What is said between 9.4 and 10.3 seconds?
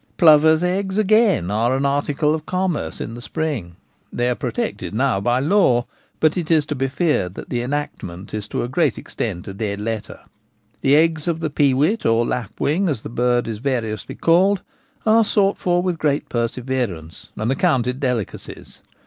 a dead letter.